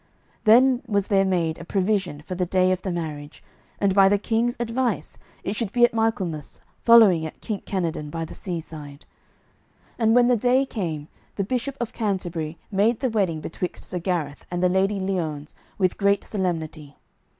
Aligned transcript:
Then 0.45 0.81
was 0.87 1.05
there 1.05 1.23
made 1.23 1.59
a 1.59 1.63
provision 1.63 2.21
for 2.23 2.33
the 2.33 2.47
day 2.47 2.71
of 2.71 2.83
marriage, 2.83 3.43
and 3.79 3.93
by 3.93 4.09
the 4.09 4.17
King's 4.17 4.57
advice 4.59 5.19
it 5.43 5.55
should 5.55 5.71
be 5.71 5.85
at 5.85 5.93
Michaelmas 5.93 6.59
following 6.81 7.23
at 7.23 7.39
Kink 7.39 7.65
Kenadon 7.65 8.09
by 8.09 8.25
the 8.25 8.33
seaside. 8.33 9.05
And 9.99 10.15
when 10.15 10.25
the 10.25 10.35
day 10.35 10.65
came 10.65 11.07
the 11.35 11.43
Bishop 11.43 11.77
of 11.79 11.93
Canterbury 11.93 12.57
made 12.71 12.99
the 12.99 13.11
wedding 13.11 13.41
betwixt 13.41 13.83
Sir 13.83 13.99
Gareth 13.99 14.43
and 14.49 14.63
the 14.63 14.69
Lady 14.69 14.99
Liones 14.99 15.53
with 15.77 15.99
great 15.99 16.23
solemnity. 16.23 16.95